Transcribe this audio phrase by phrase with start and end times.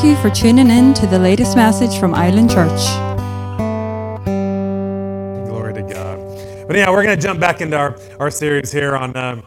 [0.00, 2.80] Thank you for tuning in to the latest message from Island Church.
[5.46, 6.66] Glory to God.
[6.66, 9.42] But yeah, we're going to jump back into our, our series here on, um,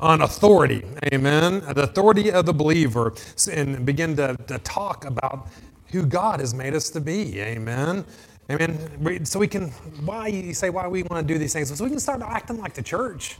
[0.00, 0.82] on authority.
[1.12, 1.60] Amen.
[1.60, 3.14] The authority of the believer
[3.52, 5.46] and begin to, to talk about
[5.92, 7.40] who God has made us to be.
[7.40, 8.04] Amen.
[8.50, 9.24] Amen.
[9.24, 9.68] So we can,
[10.04, 11.72] why you say why we want to do these things?
[11.72, 13.38] So we can start acting like the church.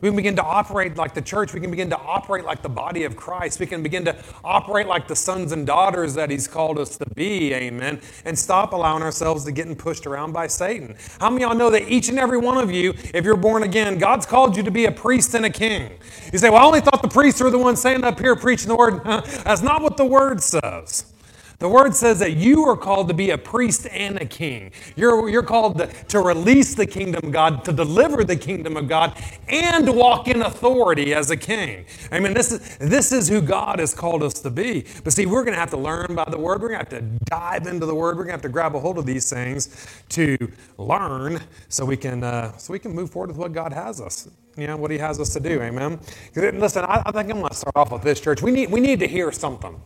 [0.00, 1.54] We can begin to operate like the church.
[1.54, 3.60] We can begin to operate like the body of Christ.
[3.60, 7.06] We can begin to operate like the sons and daughters that He's called us to
[7.14, 7.54] be.
[7.54, 8.00] Amen.
[8.24, 10.96] And stop allowing ourselves to getting pushed around by Satan.
[11.20, 13.62] How many of y'all know that each and every one of you, if you're born
[13.62, 15.92] again, God's called you to be a priest and a king?
[16.32, 18.68] You say, Well, I only thought the priests were the ones standing up here preaching
[18.68, 19.02] the word.
[19.04, 21.12] That's not what the word says.
[21.58, 24.72] The word says that you are called to be a priest and a king.
[24.94, 28.88] You're, you're called to, to release the kingdom of God, to deliver the kingdom of
[28.88, 29.16] God,
[29.48, 31.86] and walk in authority as a king.
[32.12, 34.84] I mean, this is, this is who God has called us to be.
[35.02, 36.60] But see, we're going to have to learn by the word.
[36.60, 38.16] We're going to have to dive into the word.
[38.16, 40.36] We're going to have to grab a hold of these things to
[40.76, 44.28] learn so we can, uh, so we can move forward with what God has us
[44.56, 45.60] you know, what he has us to do.
[45.60, 46.00] Amen.
[46.34, 48.40] Listen, I, I think I'm going to start off with this church.
[48.40, 49.78] We need, we need to hear something.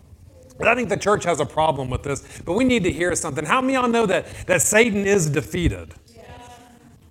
[0.61, 3.14] But I think the church has a problem with this, but we need to hear
[3.14, 3.47] something.
[3.47, 5.94] How many of y'all know that, that Satan is defeated?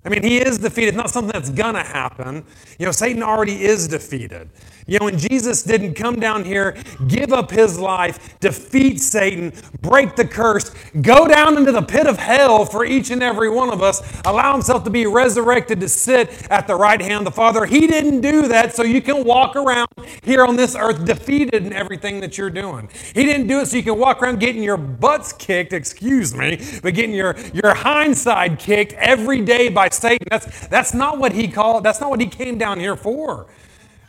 [0.06, 0.90] I mean, he is defeated.
[0.90, 2.46] It's not something that's going to happen.
[2.78, 4.50] You know, Satan already is defeated.
[4.88, 6.76] You know, when Jesus didn't come down here,
[7.08, 12.18] give up his life, defeat Satan, break the curse, go down into the pit of
[12.18, 16.50] hell for each and every one of us, allow himself to be resurrected to sit
[16.50, 17.66] at the right hand of the Father.
[17.66, 19.90] He didn't do that so you can walk around
[20.24, 22.90] here on this earth defeated in everything that you're doing.
[23.14, 26.60] He didn't do it so you can walk around getting your butts kicked, excuse me,
[26.82, 30.28] but getting your, your hindside kicked every day by Satan.
[30.30, 33.48] That's, that's not what he called, that's not what he came down here for.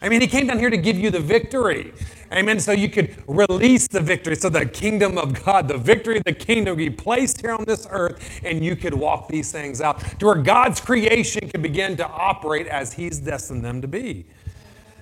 [0.02, 1.92] I mean, he came down here to give you the victory.
[2.32, 2.58] Amen.
[2.60, 4.36] So you could release the victory.
[4.36, 7.87] So the kingdom of God, the victory of the kingdom be placed here on this
[7.91, 12.09] earth, and you could walk these things out to where God's creation could begin to
[12.09, 14.26] operate as He's destined them to be.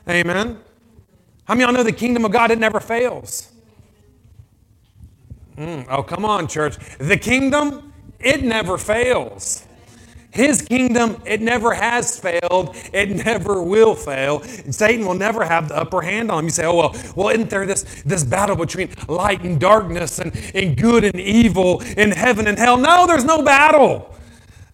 [0.09, 0.59] Amen.
[1.45, 3.53] How many of y'all know the kingdom of God, it never fails?
[5.57, 6.77] Mm, oh, come on, church.
[6.99, 9.68] The kingdom, it never fails.
[10.31, 12.77] His kingdom, it never has failed.
[12.93, 14.43] It never will fail.
[14.43, 16.45] Satan will never have the upper hand on him.
[16.47, 20.33] You say, oh, well, well, isn't there this, this battle between light and darkness and,
[20.55, 22.77] and good and evil in heaven and hell?
[22.77, 24.15] No, there's no battle.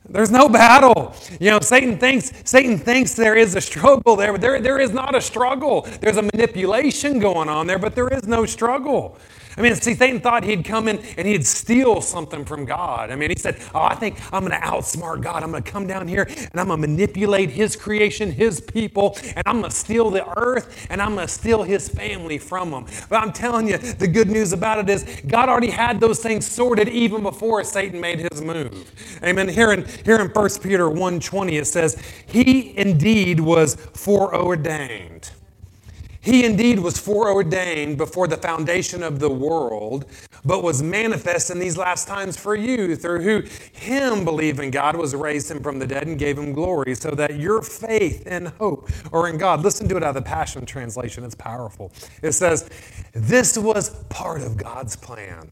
[0.09, 1.15] There's no battle.
[1.41, 4.91] You know, Satan thinks, Satan thinks there is a struggle there, but there, there is
[4.91, 5.83] not a struggle.
[6.01, 9.19] There's a manipulation going on there, but there is no struggle.
[9.57, 13.11] I mean, see, Satan thought he'd come in and he'd steal something from God.
[13.11, 15.43] I mean, he said, Oh, I think I'm going to outsmart God.
[15.43, 19.17] I'm going to come down here and I'm going to manipulate his creation, his people,
[19.37, 22.71] and I'm going to steal the earth and I'm going to steal his family from
[22.71, 22.87] them.
[23.09, 26.47] But I'm telling you, the good news about it is God already had those things
[26.47, 28.91] sorted even before Satan made his move.
[29.23, 29.49] Amen.
[29.49, 35.31] Here in, here in 1 Peter 1.20 it says, He indeed was foreordained
[36.25, 40.07] he indeed was foreordained before the foundation of the world,
[40.45, 43.43] but was manifest in these last times for you, through who
[43.73, 47.39] him believing God was raised him from the dead and gave him glory, so that
[47.39, 49.61] your faith and hope are in God.
[49.63, 51.93] Listen to it out of the Passion Translation, it's powerful.
[52.23, 52.71] It says,
[53.13, 55.51] This was part of God's plan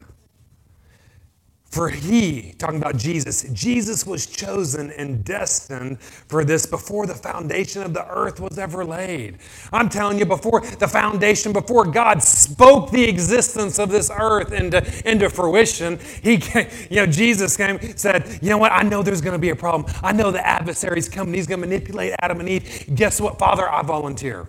[1.73, 7.81] for he, talking about Jesus, Jesus was chosen and destined for this before the foundation
[7.81, 9.39] of the earth was ever laid.
[9.71, 14.83] I'm telling you, before the foundation, before God spoke the existence of this earth into,
[15.09, 18.71] into fruition, he came, you know, Jesus came, said, You know what?
[18.71, 19.91] I know there's going to be a problem.
[20.03, 21.33] I know the adversary's coming.
[21.33, 22.91] He's going to manipulate Adam and Eve.
[22.93, 23.67] Guess what, Father?
[23.67, 24.47] I volunteer.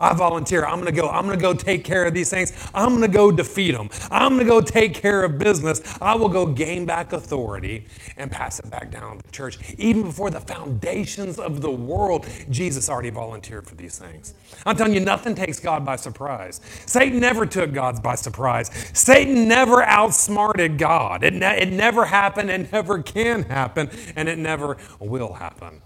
[0.00, 0.64] I volunteer.
[0.64, 1.08] I'm going to go.
[1.08, 2.52] I'm going to go take care of these things.
[2.74, 3.90] I'm going to go defeat them.
[4.10, 5.80] I'm going to go take care of business.
[6.00, 7.86] I will go gain back authority
[8.16, 9.58] and pass it back down to the church.
[9.78, 14.34] Even before the foundations of the world, Jesus already volunteered for these things.
[14.66, 16.60] I'm telling you, nothing takes God by surprise.
[16.86, 18.70] Satan never took God by surprise.
[18.92, 21.24] Satan never outsmarted God.
[21.24, 25.80] It, ne- it never happened, it never can happen, and it never will happen.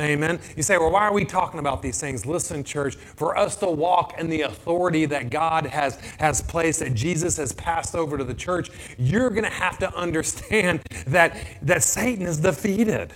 [0.00, 0.40] Amen.
[0.56, 2.26] You say, well, why are we talking about these things?
[2.26, 6.94] Listen, church, for us to walk in the authority that God has, has placed, that
[6.94, 11.84] Jesus has passed over to the church, you're going to have to understand that, that
[11.84, 13.12] Satan is defeated,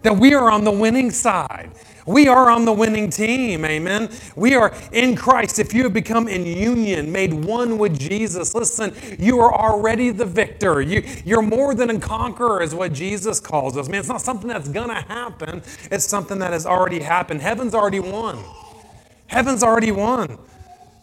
[0.00, 1.70] that we are on the winning side.
[2.06, 4.10] We are on the winning team, amen.
[4.36, 5.58] We are in Christ.
[5.58, 10.26] If you have become in union, made one with Jesus, listen, you are already the
[10.26, 10.82] victor.
[10.82, 13.88] You, you're more than a conqueror, is what Jesus calls us.
[13.88, 17.40] Man, it's not something that's going to happen, it's something that has already happened.
[17.40, 18.38] Heaven's already won.
[19.26, 20.38] Heaven's already won.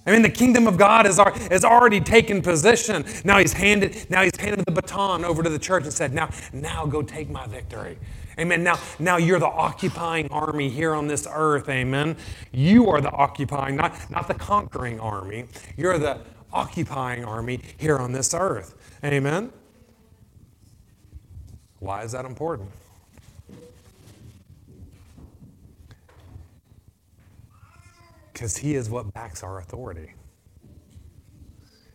[0.05, 3.05] I mean, the kingdom of God has, already taken position.
[3.23, 6.29] Now he's handed, now he's handed the baton over to the church and said, now,
[6.51, 7.97] now go take my victory.
[8.41, 8.63] Amen.
[8.63, 11.69] Now, now you're the occupying army here on this earth.
[11.69, 12.17] Amen.
[12.51, 15.45] You are the occupying, not, not the conquering army.
[15.77, 16.21] You're the
[16.51, 18.73] occupying army here on this earth.
[19.03, 19.51] Amen.
[21.77, 22.71] Why is that important?
[28.33, 30.13] Because He is what backs our authority.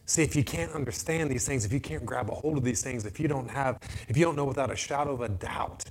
[0.09, 2.81] See, if you can't understand these things, if you can't grab a hold of these
[2.81, 5.85] things, if you don't have, if you don't know without a shadow of a doubt,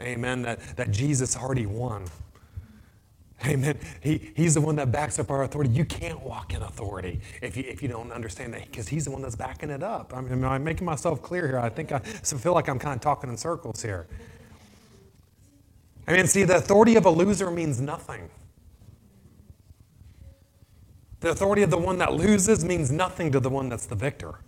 [0.00, 2.06] amen, that, that Jesus already won.
[3.46, 3.78] Amen.
[4.02, 5.70] He, he's the one that backs up our authority.
[5.70, 9.10] You can't walk in authority if you, if you don't understand that because he's the
[9.10, 10.12] one that's backing it up.
[10.14, 11.58] I mean, I'm making myself clear here.
[11.58, 14.06] I think I feel like I'm kind of talking in circles here.
[16.06, 18.28] I mean, see, the authority of a loser means nothing.
[21.20, 24.40] The authority of the one that loses means nothing to the one that's the victor.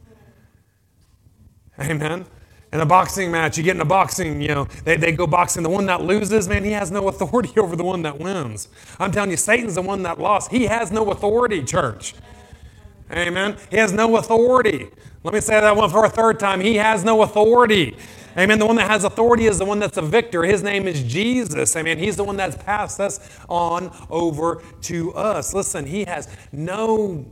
[1.78, 2.26] Amen.
[2.72, 5.62] In a boxing match, you get in a boxing, you know, they, they go boxing.
[5.62, 8.68] The one that loses, man, he has no authority over the one that wins.
[8.98, 10.50] I'm telling you, Satan's the one that lost.
[10.50, 12.14] He has no authority, church.
[13.10, 13.56] Amen.
[13.70, 14.88] He has no authority.
[15.22, 16.60] Let me say that one for a third time.
[16.60, 17.96] He has no authority.
[18.38, 18.58] Amen.
[18.58, 20.42] The one that has authority is the one that's a victor.
[20.42, 21.76] His name is Jesus.
[21.76, 21.98] Amen.
[21.98, 25.52] He's the one that's passed us on over to us.
[25.52, 27.26] Listen, he has no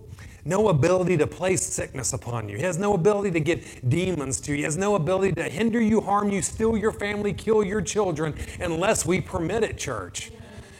[0.44, 2.56] no ability to place sickness upon you.
[2.56, 4.58] He has no ability to get demons to you.
[4.58, 8.34] He has no ability to hinder you, harm you, steal your family, kill your children,
[8.60, 10.30] unless we permit it, church.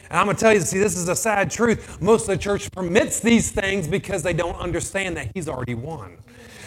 [0.09, 2.01] And I'm going to tell you, see, this is a sad truth.
[2.01, 6.17] Most of the church permits these things because they don't understand that He's already won.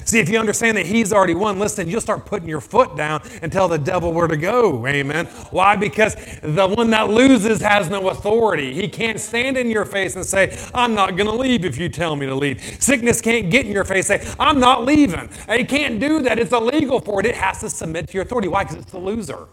[0.04, 3.22] See, if you understand that He's already won, listen, you'll start putting your foot down
[3.42, 4.86] and tell the devil where to go.
[4.86, 5.26] Amen.
[5.50, 5.76] Why?
[5.76, 8.74] Because the one that loses has no authority.
[8.74, 11.88] He can't stand in your face and say, I'm not going to leave if you
[11.88, 12.60] tell me to leave.
[12.80, 15.28] Sickness can't get in your face and say, I'm not leaving.
[15.48, 16.38] He can't do that.
[16.38, 17.26] It's illegal for it.
[17.26, 18.48] It has to submit to your authority.
[18.48, 18.64] Why?
[18.64, 19.48] Because it's the loser.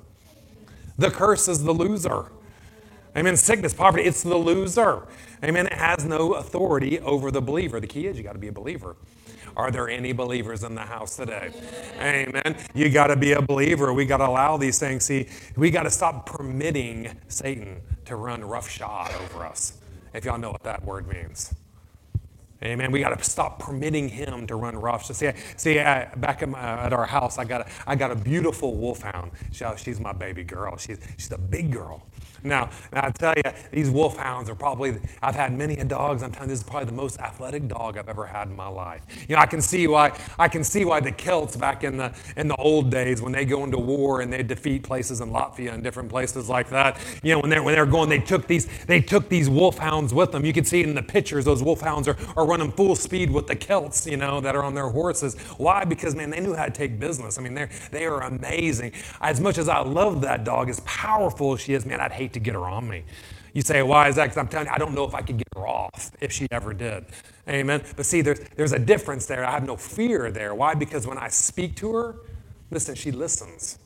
[0.98, 2.26] The curse is the loser.
[3.16, 3.36] Amen.
[3.36, 5.04] Sickness, poverty, it's the loser.
[5.44, 5.66] Amen.
[5.66, 7.80] It has no authority over the believer.
[7.80, 8.96] The key is you got to be a believer.
[9.58, 11.52] Are there any believers in the house today?
[12.00, 12.56] Amen.
[12.74, 13.92] You got to be a believer.
[13.92, 15.04] We got to allow these things.
[15.04, 15.28] See,
[15.58, 19.78] we got to stop permitting Satan to run roughshod over us.
[20.14, 21.54] If y'all know what that word means.
[22.64, 22.92] Amen.
[22.92, 25.06] We got to stop permitting him to run rough.
[25.06, 28.12] So see, see, I, back at, my, at, our house, I got a, I got
[28.12, 29.32] a beautiful wolfhound.
[29.52, 30.78] She, she's my baby girl.
[30.78, 32.06] She's, she's a big girl.
[32.44, 36.24] Now, now, I tell you, these wolfhounds are probably, I've had many a dogs.
[36.24, 38.68] I'm telling you, this is probably the most athletic dog I've ever had in my
[38.68, 39.04] life.
[39.28, 42.14] You know, I can see why, I can see why the Celts back in the,
[42.38, 45.74] in the old days, when they go into war and they defeat places in Latvia
[45.74, 48.68] and different places like that, you know, when they're, when they're going, they took these,
[48.86, 50.46] they took these wolfhounds with them.
[50.46, 53.48] You can see it in the pictures, those wolfhounds are, are running full speed with
[53.48, 55.36] the Celts, you know, that are on their horses.
[55.58, 55.86] Why?
[55.86, 57.38] Because, man, they knew how to take business.
[57.38, 58.94] I mean, they're, they are amazing.
[59.20, 62.31] As much as I love that dog, as powerful as she is, man, I'd hate
[62.34, 63.04] to get her on me.
[63.54, 64.26] You say, why is that?
[64.26, 66.48] Because I'm telling you, I don't know if I could get her off if she
[66.52, 67.06] ever did.
[67.50, 67.84] Amen.
[67.96, 69.46] But see, there's, there's a difference there.
[69.46, 70.56] I have no fear there.
[70.56, 70.74] Why?
[70.74, 72.16] Because when I speak to her,
[72.70, 73.78] listen, she listens.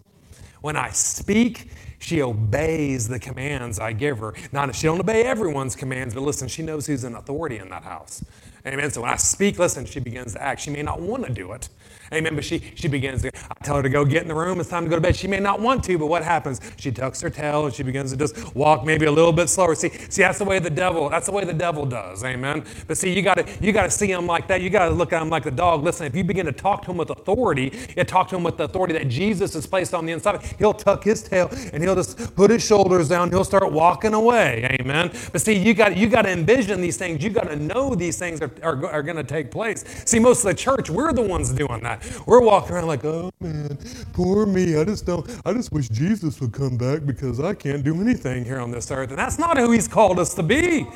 [0.61, 4.33] When I speak, she obeys the commands I give her.
[4.51, 7.83] Not she don't obey everyone's commands, but listen, she knows who's in authority in that
[7.83, 8.23] house.
[8.67, 8.89] Amen.
[8.89, 10.61] So when I speak, listen, she begins to act.
[10.61, 11.69] She may not want to do it.
[12.11, 12.33] Amen.
[12.33, 14.59] But she, she begins to, I tell her to go get in the room.
[14.59, 15.15] It's time to go to bed.
[15.15, 16.61] She may not want to, but what happens?
[16.77, 19.75] She tucks her tail and she begins to just walk maybe a little bit slower.
[19.75, 22.23] See, see, that's the way the devil, that's the way the devil does.
[22.23, 22.65] Amen.
[22.87, 24.61] But see, you gotta, you gotta see him like that.
[24.61, 25.83] You gotta look at him like the dog.
[25.83, 28.57] Listen, if you begin to talk to him with authority, you talk to him with
[28.57, 31.95] the authority that Jesus has placed on the inside, he'll tuck his tail and he'll
[31.95, 33.29] just put his shoulders down.
[33.29, 34.77] He'll start walking away.
[34.79, 35.11] Amen.
[35.31, 37.23] But see, you got you got to envision these things.
[37.23, 39.83] You got to know these things are, are, are going to take place.
[40.05, 42.05] See, most of the church, we're the ones doing that.
[42.25, 43.77] We're walking around like, oh man,
[44.13, 44.77] poor me.
[44.77, 48.45] I just don't, I just wish Jesus would come back because I can't do anything
[48.45, 49.09] here on this earth.
[49.09, 50.87] And that's not who he's called us to be.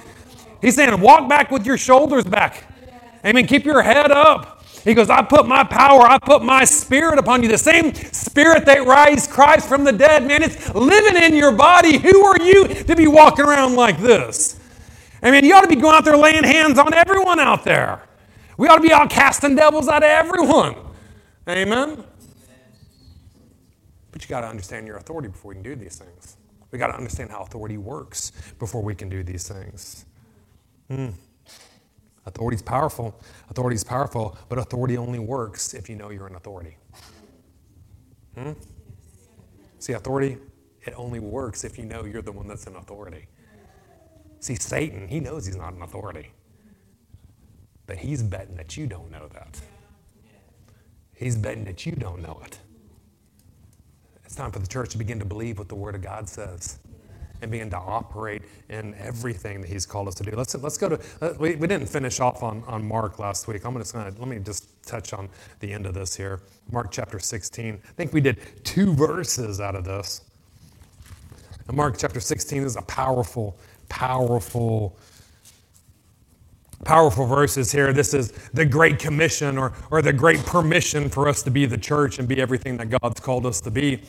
[0.62, 2.64] He's saying, walk back with your shoulders back.
[3.26, 3.48] Amen.
[3.48, 4.59] Keep your head up.
[4.84, 7.50] He goes, I put my power, I put my spirit upon you.
[7.50, 11.98] The same spirit that raised Christ from the dead, man, it's living in your body.
[11.98, 14.60] Who are you to be walking around like this?
[15.22, 18.04] I mean, you ought to be going out there laying hands on everyone out there.
[18.58, 20.76] We ought to be out casting devils out of everyone.
[21.48, 22.04] Amen?
[24.12, 26.38] But you got to understand your authority before you can do these things.
[26.72, 30.06] We got to understand how authority works before we can do these things.
[30.90, 31.10] Hmm.
[32.30, 33.20] Authority is powerful.
[33.50, 36.78] Authority is powerful, but authority only works if you know you're an authority.
[38.38, 38.52] Hmm?
[39.80, 40.38] See, authority,
[40.84, 43.28] it only works if you know you're the one that's in authority.
[44.42, 46.32] See, Satan, he knows he's not an authority.
[47.88, 49.60] But he's betting that you don't know that.
[51.16, 52.60] He's betting that you don't know it.
[54.24, 56.78] It's time for the church to begin to believe what the Word of God says
[57.42, 60.32] and begin to operate in everything that He's called us to do.
[60.32, 63.66] Let's, let's go to, uh, we, we didn't finish off on, on Mark last week.
[63.66, 65.30] I'm just going to, let me just touch on
[65.60, 66.42] the end of this here.
[66.72, 67.82] Mark chapter 16.
[67.84, 70.22] I think we did two verses out of this.
[71.68, 73.58] And Mark chapter 16 is a powerful,
[73.90, 74.98] powerful
[76.86, 77.92] powerful verses here.
[77.94, 81.78] This is the Great Commission or, or the Great Permission for us to be the
[81.78, 84.02] church and be everything that God's called us to be.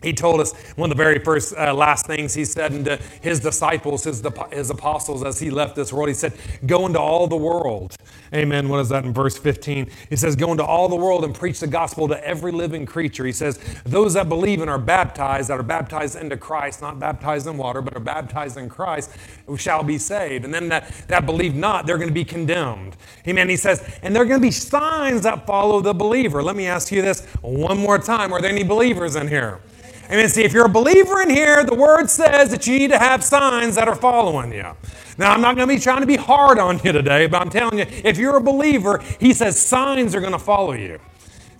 [0.00, 3.40] He told us one of the very first uh, last things he said to his
[3.40, 6.08] disciples, his, his apostles, as he left this world.
[6.08, 6.34] He said,
[6.66, 7.96] Go into all the world.
[8.32, 8.68] Amen.
[8.68, 9.90] What is that in verse 15?
[10.08, 13.26] He says, Go into all the world and preach the gospel to every living creature.
[13.26, 17.48] He says, Those that believe and are baptized, that are baptized into Christ, not baptized
[17.48, 19.10] in water, but are baptized in Christ,
[19.56, 20.44] shall be saved.
[20.44, 22.96] And then that, that believe not, they're going to be condemned.
[23.26, 23.48] Amen.
[23.48, 26.40] He says, And there are going to be signs that follow the believer.
[26.40, 28.32] Let me ask you this one more time.
[28.32, 29.60] Are there any believers in here?
[30.10, 30.28] Amen.
[30.30, 33.22] See, if you're a believer in here, the word says that you need to have
[33.22, 34.64] signs that are following you.
[35.18, 37.50] Now, I'm not going to be trying to be hard on you today, but I'm
[37.50, 40.98] telling you, if you're a believer, he says signs are going to follow you.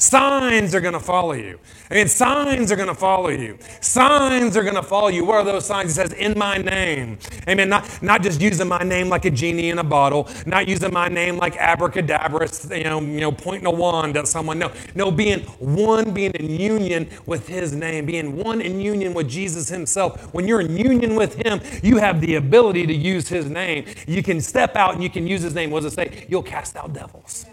[0.00, 1.58] Signs are going to follow you.
[1.90, 3.58] I mean, signs are going to follow you.
[3.80, 5.24] Signs are going to follow you.
[5.24, 5.90] What are those signs?
[5.90, 7.18] He says, in my name.
[7.48, 7.68] Amen.
[7.68, 11.08] Not, not just using my name like a genie in a bottle, not using my
[11.08, 14.56] name like abracadabra, you know, you know pointing a wand at someone.
[14.60, 19.28] No, no, being one, being in union with his name, being one in union with
[19.28, 20.32] Jesus himself.
[20.32, 23.84] When you're in union with him, you have the ability to use his name.
[24.06, 25.70] You can step out and you can use his name.
[25.70, 26.26] What does it say?
[26.28, 27.46] You'll cast out devils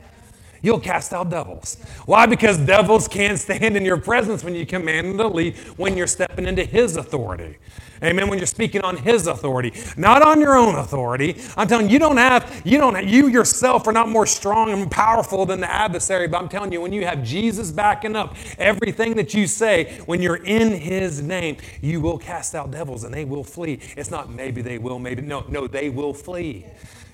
[0.65, 1.77] you'll cast out devils.
[2.05, 2.25] Why?
[2.25, 6.07] Because devils can't stand in your presence when you command them to leave, when you're
[6.07, 7.57] stepping into His authority.
[8.04, 8.28] Amen.
[8.30, 11.42] When you're speaking on His authority, not on your own authority.
[11.56, 14.72] I'm telling you, you don't have, you don't, have, you yourself are not more strong
[14.72, 16.28] and powerful than the adversary.
[16.28, 20.22] But I'm telling you, when you have Jesus backing up everything that you say, when
[20.22, 23.80] you're in His name, you will cast out devils and they will flee.
[23.96, 26.66] It's not maybe they will, maybe no, no, they will flee.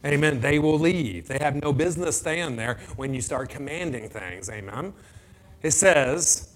[0.06, 0.42] Amen.
[0.42, 1.28] They will leave.
[1.28, 4.50] They have no business staying there when you start commanding things.
[4.50, 4.94] Amen.
[5.62, 6.50] It says,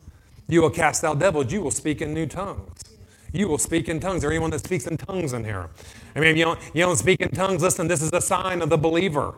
[0.48, 2.95] You will cast out devils, you will speak in new tongues.
[3.36, 4.22] You will speak in tongues.
[4.22, 5.70] There anyone that speaks in tongues in here?
[6.16, 7.62] I mean, you don't, you don't speak in tongues.
[7.62, 9.36] Listen, this is a sign of the believer.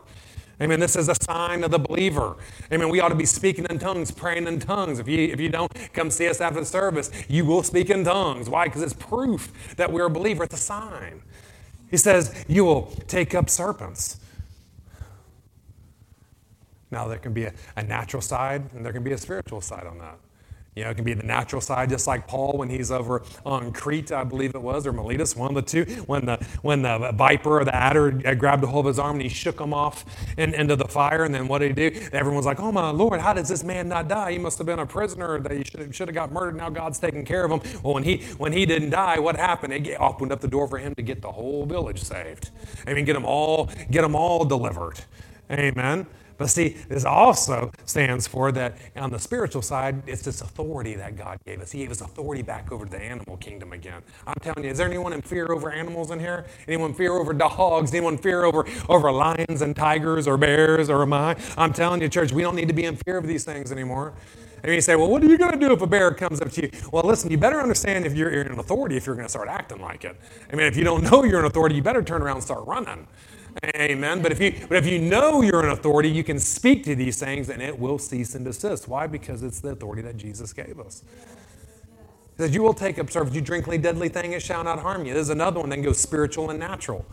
[0.60, 0.78] Amen.
[0.78, 2.36] This is a sign of the believer.
[2.72, 2.88] Amen.
[2.90, 5.00] We ought to be speaking in tongues, praying in tongues.
[5.00, 8.04] If you, if you don't come see us after the service, you will speak in
[8.04, 8.48] tongues.
[8.48, 8.66] Why?
[8.66, 10.44] Because it's proof that we're a believer.
[10.44, 11.22] It's a sign.
[11.90, 14.20] He says, You will take up serpents.
[16.90, 19.86] Now, there can be a, a, natural side and there can be a spiritual side
[19.86, 20.18] on that.
[20.78, 23.72] You know, it can be the natural side, just like Paul when he's over on
[23.72, 27.10] Crete, I believe it was, or Miletus, one of the two, when the, when the
[27.16, 30.04] viper or the adder grabbed a hold of his arm and he shook him off
[30.38, 31.24] in, into the fire.
[31.24, 32.08] And then what did he do?
[32.12, 34.30] Everyone's like, oh my Lord, how does this man not die?
[34.32, 35.42] He must have been a prisoner.
[35.52, 36.54] He should, should have got murdered.
[36.54, 37.60] Now God's taking care of him.
[37.82, 39.72] Well, when he, when he didn't die, what happened?
[39.72, 42.50] It opened up the door for him to get the whole village saved.
[42.86, 45.00] I mean, get them all, get them all delivered.
[45.50, 46.06] Amen.
[46.38, 51.16] But see, this also stands for that on the spiritual side, it's this authority that
[51.16, 51.72] God gave us.
[51.72, 54.02] He gave us authority back over to the animal kingdom again.
[54.26, 56.46] I'm telling you, is there anyone in fear over animals in here?
[56.68, 57.92] Anyone fear over dogs?
[57.92, 61.36] Anyone fear over, over lions and tigers or bears or am I?
[61.56, 64.14] I'm telling you, church, we don't need to be in fear of these things anymore.
[64.62, 66.50] And you say, well, what are you going to do if a bear comes up
[66.52, 66.70] to you?
[66.92, 69.80] Well, listen, you better understand if you're in authority if you're going to start acting
[69.80, 70.16] like it.
[70.52, 72.66] I mean, if you don't know you're an authority, you better turn around and start
[72.66, 73.06] running.
[73.64, 74.22] Amen.
[74.22, 77.18] But if you but if you know you're an authority, you can speak to these
[77.18, 78.86] things and it will cease and desist.
[78.86, 79.06] Why?
[79.06, 81.02] Because it's the authority that Jesus gave us.
[82.36, 84.78] He says, You will take up servants, you drink any deadly thing, it shall not
[84.78, 85.14] harm you.
[85.14, 87.04] There's another one that goes spiritual and natural.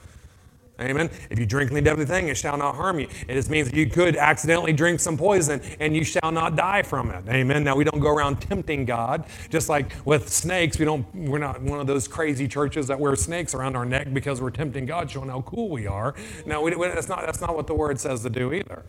[0.81, 1.09] Amen.
[1.29, 3.07] If you drink any deadly thing, it shall not harm you.
[3.29, 7.11] It just means you could accidentally drink some poison and you shall not die from
[7.11, 7.23] it.
[7.29, 7.63] Amen.
[7.63, 10.77] Now we don't go around tempting God, just like with snakes.
[10.77, 11.05] We don't.
[11.15, 14.49] We're not one of those crazy churches that wear snakes around our neck because we're
[14.49, 16.13] tempting God, showing how cool we are.
[16.45, 17.25] No, we, that's not.
[17.25, 18.83] That's not what the word says to do either.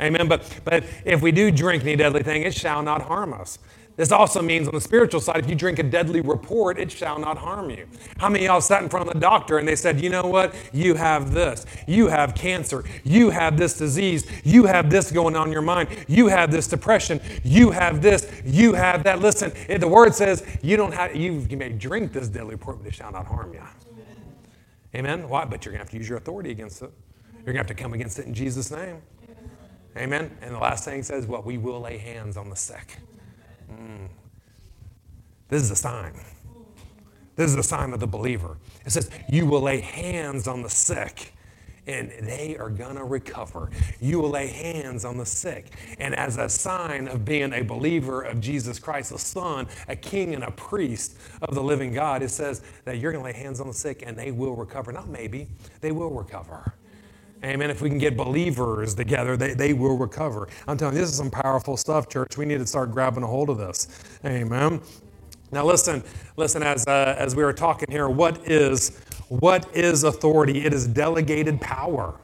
[0.00, 0.28] Amen.
[0.28, 3.58] But but if we do drink any deadly thing, it shall not harm us.
[3.96, 7.18] This also means on the spiritual side, if you drink a deadly report, it shall
[7.18, 7.86] not harm you.
[8.16, 10.54] How many y'all sat in front of the doctor and they said, you know what?
[10.72, 11.66] You have this.
[11.86, 12.84] You have cancer.
[13.04, 14.26] You have this disease.
[14.44, 15.90] You have this going on in your mind.
[16.08, 17.20] You have this depression.
[17.44, 18.30] You have this.
[18.46, 19.20] You have that.
[19.20, 22.94] Listen, the word says you don't have, you, may drink this deadly report, but it
[22.94, 23.62] shall not harm you.
[24.94, 25.28] Amen?
[25.28, 25.44] Why?
[25.44, 26.90] But you're going to have to use your authority against it.
[27.44, 29.02] You're going to have to come against it in Jesus' name.
[29.96, 30.30] Amen?
[30.40, 32.96] And the last thing says, well, we will lay hands on the sick.
[33.72, 34.08] Mm.
[35.48, 36.14] This is a sign.
[37.36, 38.56] This is a sign of the believer.
[38.84, 41.32] It says, You will lay hands on the sick
[41.86, 43.70] and they are going to recover.
[44.00, 45.72] You will lay hands on the sick.
[45.98, 50.34] And as a sign of being a believer of Jesus Christ, the son, a king,
[50.34, 53.60] and a priest of the living God, it says that you're going to lay hands
[53.60, 54.92] on the sick and they will recover.
[54.92, 55.48] Not maybe,
[55.80, 56.74] they will recover.
[57.44, 57.70] Amen.
[57.70, 60.48] If we can get believers together, they, they will recover.
[60.68, 62.36] I'm telling you, this is some powerful stuff, church.
[62.36, 63.88] We need to start grabbing a hold of this.
[64.24, 64.80] Amen.
[65.52, 66.02] Now listen,
[66.36, 70.64] listen, as, uh, as we were talking here, what is what is authority?
[70.64, 72.20] It is delegated power.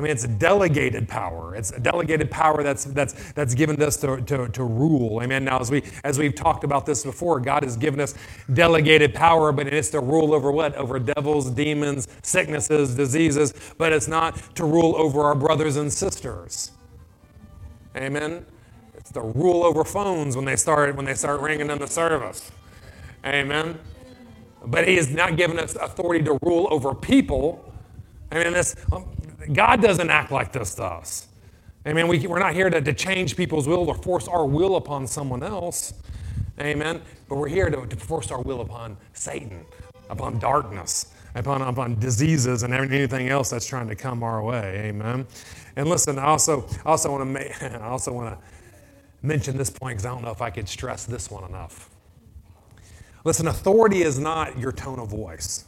[0.00, 1.54] I mean, it's a delegated power.
[1.54, 5.20] It's a delegated power that's, that's, that's given us to, to, to rule.
[5.22, 5.44] Amen.
[5.44, 8.14] Now, as, we, as we've talked about this before, God has given us
[8.54, 10.74] delegated power, but it's to rule over what?
[10.74, 16.70] Over devils, demons, sicknesses, diseases, but it's not to rule over our brothers and sisters.
[17.94, 18.46] Amen.
[18.94, 22.50] It's to rule over phones when they start, when they start ringing in the service.
[23.26, 23.78] Amen.
[24.64, 27.70] But He has not given us authority to rule over people.
[28.32, 29.04] I mean, this, um,
[29.52, 31.28] God doesn't act like this to us.
[31.86, 32.08] Amen.
[32.08, 35.42] We, we're not here to, to change people's will or force our will upon someone
[35.42, 35.94] else.
[36.60, 37.00] Amen.
[37.28, 39.64] But we're here to, to force our will upon Satan,
[40.10, 44.88] upon darkness, upon, upon diseases and anything else that's trying to come our way.
[44.88, 45.26] Amen.
[45.76, 48.46] And listen, I also, also want to I also want to
[49.26, 51.88] mention this point because I don't know if I could stress this one enough.
[53.24, 55.66] Listen, authority is not your tone of voice.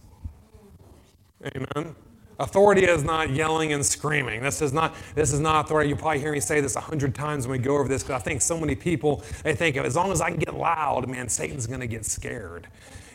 [1.45, 1.95] Amen.
[2.43, 4.43] Authority is not yelling and screaming.
[4.43, 5.91] This is not, this is not authority.
[5.91, 8.21] You'll probably hear me say this a hundred times when we go over this because
[8.21, 11.29] I think so many people, they think as long as I can get loud, man,
[11.29, 12.67] Satan's going to get scared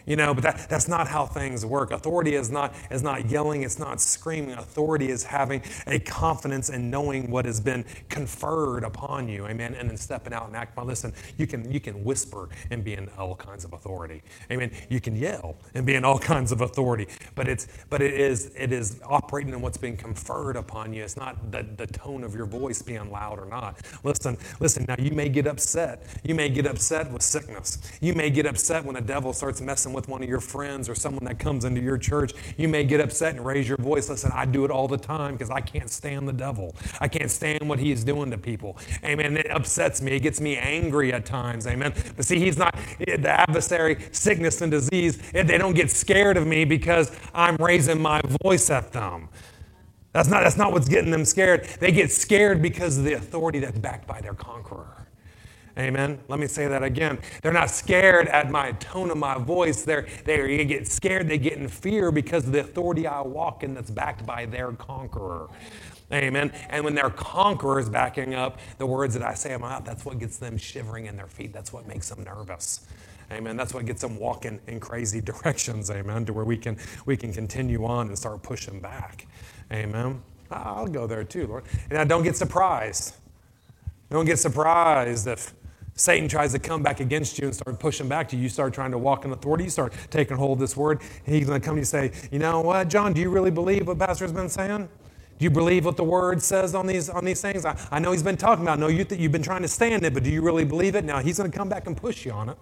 [0.08, 1.92] you know, but that, that's not how things work.
[1.92, 4.54] Authority is not, is not yelling, it's not screaming.
[4.54, 9.90] Authority is having a confidence in knowing what has been conferred upon you, amen, and
[9.90, 10.86] then stepping out and acting.
[10.86, 14.72] Listen, you can, you can whisper and be in all kinds of authority, amen.
[14.90, 18.54] You can yell and be in all kinds of authority, but, it's, but it, is,
[18.58, 21.04] it is operating in what's being conferred upon you.
[21.04, 23.82] It's not the, the tone of your voice being loud or not.
[24.04, 26.03] Listen, listen, now you may get upset.
[26.24, 27.79] You may get upset with sickness.
[28.00, 30.96] You may get upset when the devil starts messing with one of your friends or
[30.96, 34.10] someone that comes into your church, you may get upset and raise your voice.
[34.10, 36.75] Listen, I do it all the time because I can't stand the devil.
[37.00, 38.77] I can't stand what he is doing to people.
[39.03, 39.38] Amen.
[39.38, 40.12] It upsets me.
[40.12, 41.66] It gets me angry at times.
[41.68, 41.94] Amen.
[42.16, 45.18] But see, he's not the adversary, sickness and disease.
[45.31, 49.29] They don't get scared of me because I'm raising my voice at them.
[50.14, 51.66] That's not, that's not what's getting them scared.
[51.79, 54.97] They get scared because of the authority that's backed by their conqueror.
[55.77, 56.20] Amen.
[56.27, 57.20] Let me say that again.
[57.44, 59.83] They're not scared at my tone of my voice.
[59.83, 61.27] They're, they get scared.
[61.27, 64.72] They get in fear because of the authority I walk in that's backed by their
[64.72, 65.50] conqueror.
[66.11, 66.51] Amen.
[66.70, 69.85] And when their conqueror is backing up the words that I say in my mouth,
[69.85, 71.53] that's what gets them shivering in their feet.
[71.53, 72.87] That's what makes them nervous.
[73.31, 73.57] Amen.
[73.57, 75.92] That's what gets them walking in crazy directions.
[75.92, 76.25] Amen.
[76.25, 79.27] To where we can we can continue on and start pushing back.
[79.72, 80.22] Amen.
[80.50, 81.66] I'll go there too, Lord.
[81.90, 83.16] And I don't get surprised.
[84.09, 85.53] Don't get surprised if
[85.98, 88.44] Satan tries to come back against you and start pushing back to you.
[88.44, 89.66] You start trying to walk in authority.
[89.66, 91.01] You start taking hold of this word.
[91.25, 93.50] He's going to come to you and say, You know what, John, do you really
[93.51, 94.88] believe what Pastor's been saying?
[95.40, 97.66] Do you believe what the word says on these, on these things?
[97.66, 99.68] I, I know he's been talking about, I know you th- you've been trying to
[99.68, 101.03] stand it, but do you really believe it?
[101.03, 102.57] Now, he's going to come back and push you on it.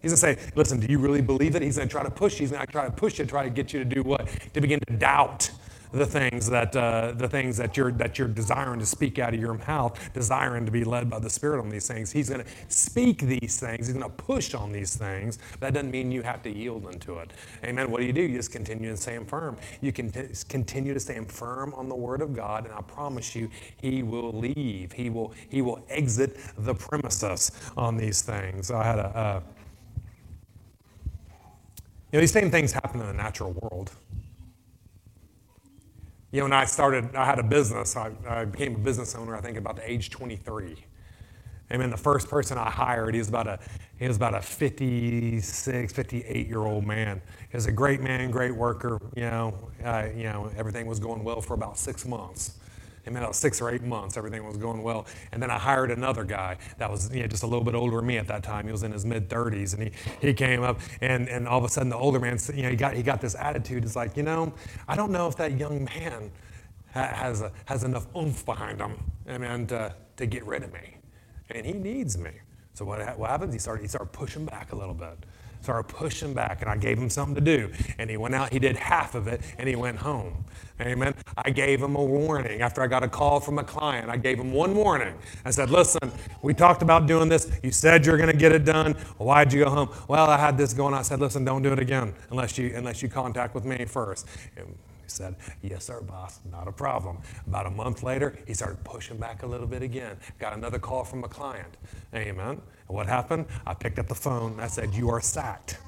[0.00, 1.62] He's going to say, Listen, do you really believe it?
[1.62, 2.40] He's going to try to push you.
[2.40, 4.28] He's going to try to push you, try to get you to do what?
[4.54, 5.50] To begin to doubt
[5.94, 9.40] the things that uh, the things that you're that you're desiring to speak out of
[9.40, 12.10] your mouth, desiring to be led by the Spirit on these things.
[12.10, 13.86] He's going to speak these things.
[13.86, 15.38] He's going to push on these things.
[15.60, 17.32] That doesn't mean you have to yield unto it.
[17.64, 17.90] Amen.
[17.90, 18.22] What do you do?
[18.22, 19.56] You just continue to stand firm.
[19.80, 23.34] You can t- continue to stand firm on the Word of God, and I promise
[23.36, 24.92] you, He will leave.
[24.92, 28.70] He will He will exit the premises on these things.
[28.70, 29.06] I had a.
[29.16, 29.40] Uh,
[32.12, 33.90] you know, these same things happen in the natural world.
[36.34, 37.96] You know, when I started, I had a business.
[37.96, 40.84] I, I became a business owner, I think, about the age 23.
[41.70, 43.60] And then the first person I hired, he was about a,
[44.00, 47.22] he was about a 56, 58 year old man.
[47.52, 49.00] He was a great man, great worker.
[49.14, 52.58] You know, uh, you know, everything was going well for about six months.
[53.06, 55.06] And about six or eight months, everything was going well.
[55.32, 57.96] And then I hired another guy that was you know, just a little bit older
[57.96, 58.66] than me at that time.
[58.66, 61.64] He was in his mid 30s, and he, he came up, and, and all of
[61.64, 63.84] a sudden the older man, you know, he got he got this attitude.
[63.84, 64.52] It's like, you know,
[64.88, 66.30] I don't know if that young man
[66.90, 68.96] has a, has enough oomph behind him,
[69.28, 70.96] I mean, to, to get rid of me,
[71.50, 72.30] and he needs me.
[72.74, 73.52] So what, what happens?
[73.52, 75.18] He started he started pushing back a little bit
[75.64, 77.72] started pushing back, and I gave him something to do.
[77.98, 80.44] And he went out, he did half of it, and he went home.
[80.80, 81.14] Amen.
[81.38, 84.10] I gave him a warning after I got a call from a client.
[84.10, 85.14] I gave him one warning.
[85.44, 86.10] I said, Listen,
[86.42, 87.50] we talked about doing this.
[87.62, 88.94] You said you're going to get it done.
[89.18, 89.90] Why'd you go home?
[90.08, 90.92] Well, I had this going.
[90.92, 94.26] I said, Listen, don't do it again unless you unless you contact with me first.
[94.56, 97.18] And He said, Yes, sir, boss, not a problem.
[97.46, 100.16] About a month later, he started pushing back a little bit again.
[100.38, 101.76] Got another call from a client.
[102.14, 102.60] Amen.
[102.88, 103.46] And what happened?
[103.66, 104.58] I picked up the phone.
[104.60, 105.78] I said, You are sacked.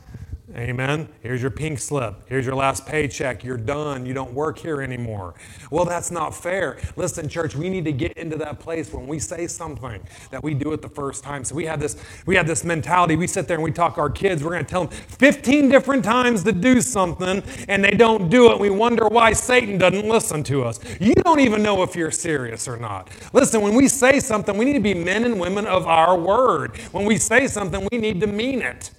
[0.55, 1.09] Amen.
[1.23, 2.23] Here's your pink slip.
[2.29, 3.43] Here's your last paycheck.
[3.43, 4.07] You're done.
[4.07, 5.35] You don't work here anymore.
[5.73, 6.79] Well, that's not fair.
[6.95, 10.55] Listen, church, we need to get into that place when we say something that we
[10.55, 11.43] do it the first time.
[11.43, 13.17] So we have this we have this mentality.
[13.17, 14.45] We sit there and we talk our kids.
[14.45, 18.53] We're going to tell them 15 different times to do something and they don't do
[18.53, 18.61] it.
[18.61, 20.79] We wonder why Satan doesn't listen to us.
[21.01, 23.11] You don't even know if you're serious or not.
[23.33, 26.77] Listen, when we say something, we need to be men and women of our word.
[26.93, 28.93] When we say something, we need to mean it.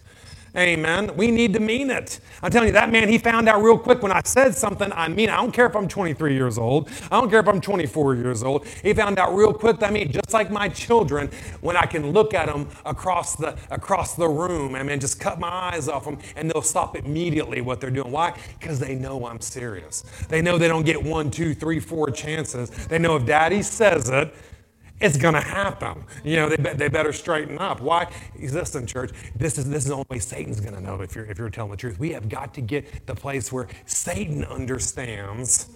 [0.57, 1.15] Amen.
[1.15, 2.19] We need to mean it.
[2.41, 5.07] I'm telling you, that man, he found out real quick when I said something, I
[5.07, 6.89] mean, I don't care if I'm 23 years old.
[7.11, 8.65] I don't care if I'm 24 years old.
[8.65, 11.29] He found out real quick that I mean, just like my children,
[11.61, 15.39] when I can look at them across the, across the room, I mean, just cut
[15.39, 18.11] my eyes off them and they'll stop immediately what they're doing.
[18.11, 18.35] Why?
[18.59, 20.05] Because they know I'm serious.
[20.27, 22.71] They know they don't get one, two, three, four chances.
[22.87, 24.33] They know if daddy says it,
[24.99, 26.03] it's going to happen.
[26.23, 27.81] You know, they, they better straighten up.
[27.81, 28.11] Why?
[28.39, 31.25] Listen, church, this is, this is the only way Satan's going to know if you're,
[31.25, 31.99] if you're telling the truth.
[31.99, 35.69] We have got to get the place where Satan understands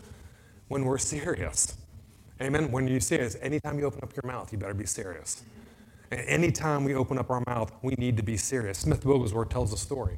[0.69, 1.77] when we're serious.
[2.41, 2.71] Amen?
[2.71, 5.43] When you're serious, anytime you open up your mouth, you better be serious.
[6.11, 8.79] Anytime we open up our mouth, we need to be serious.
[8.79, 10.17] Smith Wigglesworth tells a story.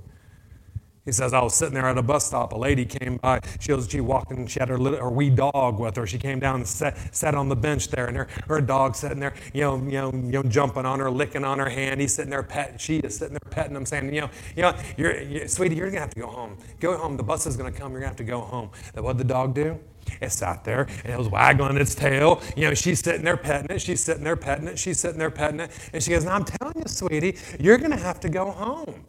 [1.05, 2.53] He says, I was sitting there at a bus stop.
[2.53, 3.41] A lady came by.
[3.59, 6.07] She was she walked and she had her, little, her wee dog with her.
[6.07, 9.19] She came down and sat, sat on the bench there, and her, her dog sitting
[9.19, 11.99] there, you know, you know, you know, jumping on her, licking on her hand.
[11.99, 12.77] He's sitting there petting.
[12.77, 15.89] She is sitting there petting him, saying, you know, you know, you're, you, sweetie, you're
[15.89, 16.57] gonna have to go home.
[16.79, 17.17] Go home.
[17.17, 17.91] The bus is gonna come.
[17.91, 18.69] You're gonna have to go home.
[18.95, 19.77] And what did the dog do?
[20.21, 22.41] It sat there and it was waggling its tail.
[22.55, 23.81] You know, she's sitting there petting it.
[23.81, 24.77] She's sitting there petting it.
[24.77, 25.71] She's sitting there petting it.
[25.93, 29.05] And she goes, Now I'm telling you, sweetie, you're to have to go home.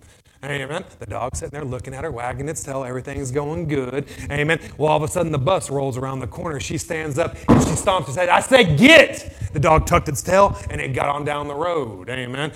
[0.51, 0.85] Amen.
[0.99, 2.85] The dog's sitting there looking at her, wagging its tail.
[2.85, 4.07] Everything's going good.
[4.31, 4.61] Amen.
[4.79, 6.61] Well, all of a sudden, the bus rolls around the corner.
[6.61, 8.29] She stands up and she stomps his head.
[8.29, 9.33] I say, Get!
[9.53, 12.11] The dog tucked its tail and it got on down the road.
[12.11, 12.53] Amen.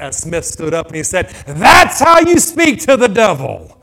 [0.00, 3.80] Uh, Smith stood up and he said, That's how you speak to the devil.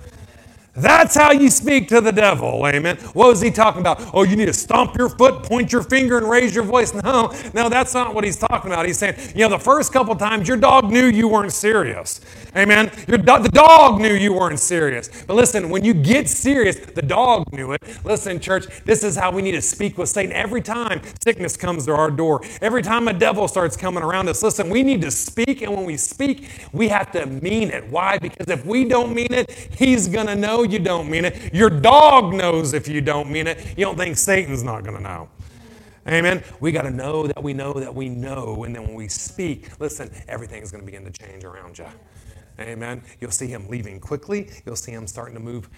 [0.76, 2.66] That's how you speak to the devil.
[2.66, 2.98] Amen.
[3.14, 4.10] What was he talking about?
[4.12, 6.96] Oh, you need to stomp your foot, point your finger, and raise your voice.
[6.96, 8.88] No, no, that's not what he's talking about.
[8.88, 12.22] He's saying, you know, the first couple times your dog knew you weren't serious.
[12.56, 12.92] Amen.
[13.08, 15.10] Your do- the dog knew you weren't serious.
[15.28, 17.84] But listen, when you get serious, the dog knew it.
[18.04, 20.32] Listen, church, this is how we need to speak with Satan.
[20.34, 24.42] Every time sickness comes to our door, every time a devil starts coming around us,
[24.42, 25.62] listen, we need to speak.
[25.62, 27.88] And when we speak, we have to mean it.
[27.90, 28.18] Why?
[28.18, 31.54] Because if we don't mean it, he's going to know you don't mean it.
[31.54, 33.78] Your dog knows if you don't mean it.
[33.78, 35.30] You don't think Satan's not going to know.
[36.08, 36.44] Amen.
[36.60, 38.64] We got to know that we know that we know.
[38.66, 41.88] And then when we speak, listen, everything's going to begin to change around you.
[42.60, 43.02] Amen.
[43.20, 44.50] You'll see him leaving quickly.
[44.66, 45.70] You'll see him starting to move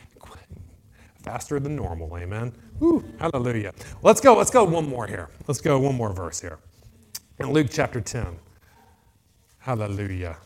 [1.23, 2.17] faster than normal.
[2.17, 2.53] Amen.
[3.19, 3.73] Hallelujah.
[4.01, 4.35] Let's go.
[4.35, 5.29] Let's go one more here.
[5.47, 6.59] Let's go one more verse here.
[7.39, 8.37] In Luke chapter 10.
[9.59, 10.37] Hallelujah.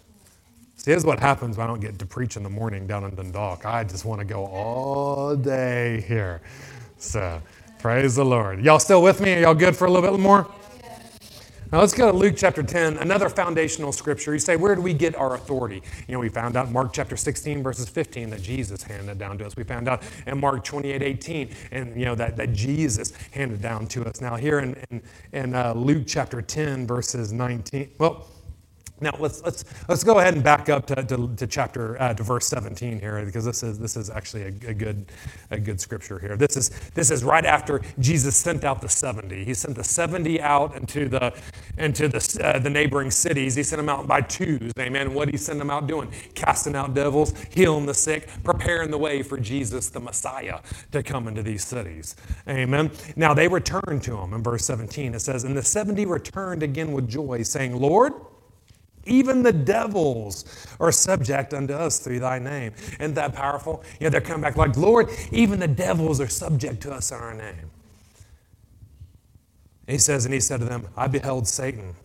[0.79, 3.03] See, this is what happens when I don't get to preach in the morning down
[3.03, 3.65] in Dundalk.
[3.65, 6.39] I just want to go all day here.
[6.97, 7.41] So,
[7.79, 8.63] praise the Lord.
[8.63, 9.33] Y'all still with me?
[9.33, 10.47] Are y'all good for a little bit more?
[11.73, 14.31] Now let's go to Luke chapter 10, another foundational scripture.
[14.31, 15.83] You say, where do we get our authority?
[16.07, 19.45] You know, we found out Mark chapter 16, verses 15, that Jesus handed down to
[19.45, 19.57] us.
[19.57, 23.85] We found out in Mark 28, 18, and you know, that, that Jesus handed down
[23.87, 24.21] to us.
[24.21, 25.01] Now here in, in,
[25.33, 28.27] in uh, Luke chapter 10, verses 19, well,
[29.01, 32.23] now let's let's let's go ahead and back up to, to, to chapter uh, to
[32.23, 35.11] verse 17 here because this is this is actually a, a, good
[35.51, 36.35] a good scripture here.
[36.35, 39.43] This is this is right after Jesus sent out the 70.
[39.43, 41.33] He sent the 70 out into the
[41.77, 43.55] into the uh, the neighboring cities.
[43.55, 44.71] He sent them out by twos.
[44.79, 45.13] Amen.
[45.13, 46.11] What did he send them out doing?
[46.35, 50.59] Casting out devils, healing the sick, preparing the way for Jesus the Messiah
[50.91, 52.15] to come into these cities.
[52.47, 52.91] Amen.
[53.15, 55.13] Now they returned to him in verse 17.
[55.15, 58.13] It says, "And the 70 returned again with joy, saying, Lord."
[59.09, 62.73] Even the devils are subject unto us through thy name.
[62.99, 63.83] Isn't that powerful?
[63.99, 67.17] You know, they're coming back like, Lord, even the devils are subject to us in
[67.17, 67.71] our name.
[69.87, 71.95] he says, and he said to them, I beheld Satan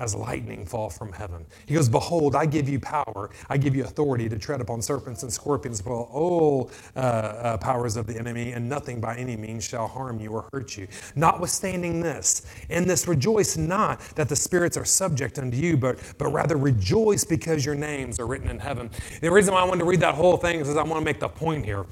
[0.00, 1.46] as lightning fall from heaven.
[1.66, 3.30] He goes, Behold, I give you power.
[3.48, 7.96] I give you authority to tread upon serpents and scorpions, upon all uh, uh, powers
[7.96, 10.88] of the enemy, and nothing by any means shall harm you or hurt you.
[11.14, 16.32] Notwithstanding this, in this rejoice not that the spirits are subject unto you, but, but
[16.32, 18.90] rather rejoice because your names are written in heaven.
[19.20, 21.20] The reason why I wanted to read that whole thing is I want to make
[21.20, 21.84] the point here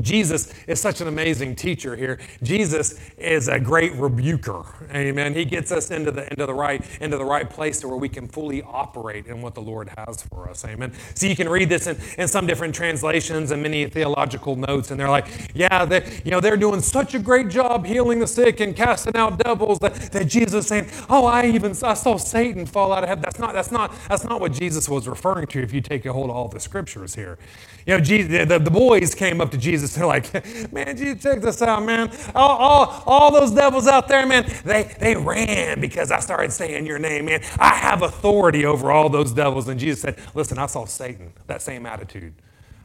[0.00, 2.18] Jesus is such an amazing teacher here.
[2.42, 4.64] Jesus is a great rebuker.
[4.92, 5.34] Amen.
[5.34, 8.08] He gets us into the into the right into the right place to where we
[8.08, 10.64] can fully operate in what the Lord has for us.
[10.64, 10.92] Amen.
[11.14, 14.98] So you can read this in, in some different translations and many theological notes, and
[14.98, 18.60] they're like, yeah, they, you know, they're doing such a great job healing the sick
[18.60, 22.92] and casting out devils that, that Jesus saying, oh, I even I saw Satan fall
[22.92, 23.22] out of heaven.
[23.22, 26.12] That's not that's not that's not what Jesus was referring to if you take a
[26.12, 27.38] hold of all the scriptures here.
[27.86, 29.83] You know, Jesus, the, the boys came up to Jesus.
[29.92, 30.32] They're like,
[30.72, 32.10] man, Jesus, check this out, man.
[32.34, 36.86] All, all, all those devils out there, man, they, they ran because I started saying
[36.86, 37.42] your name, man.
[37.58, 39.68] I have authority over all those devils.
[39.68, 42.34] And Jesus said, listen, I saw Satan, that same attitude.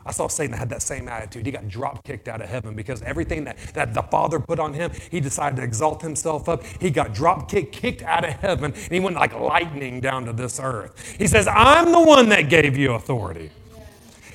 [0.05, 1.45] I saw Satan had that same attitude.
[1.45, 4.73] He got drop kicked out of heaven because everything that, that the Father put on
[4.73, 6.63] him, he decided to exalt himself up.
[6.63, 10.33] He got drop kicked, kicked out of heaven, and he went like lightning down to
[10.33, 11.15] this earth.
[11.17, 13.51] He says, I'm the one that gave you authority.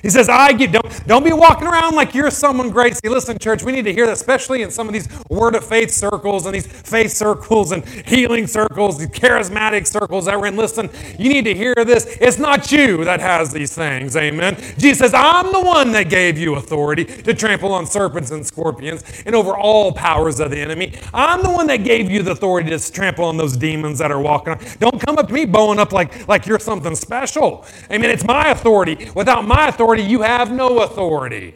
[0.05, 2.95] He says, I don't, don't be walking around like you're someone great.
[2.95, 5.65] See, listen, church, we need to hear that, especially in some of these word of
[5.65, 10.57] faith circles and these faith circles and healing circles, these charismatic circles that we're in.
[10.57, 12.05] Listen, you need to hear this.
[12.21, 14.15] It's not you that has these things.
[14.15, 14.55] Amen.
[14.77, 19.23] Jesus says, I'm the one that gave you authority to trample on serpents and scorpions
[19.25, 20.93] and over all powers of the enemy.
[21.15, 24.21] I'm the one that gave you the authority to trample on those demons that are
[24.21, 24.59] walking on.
[24.79, 27.65] Don't come up to me bowing up like, like you're something special.
[27.89, 28.11] Amen.
[28.11, 29.09] It's my authority.
[29.15, 31.55] Without my authority, authority, you have no authority.